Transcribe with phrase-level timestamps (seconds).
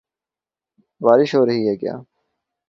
[1.01, 1.95] بارش ہو رہی ہے کیا؟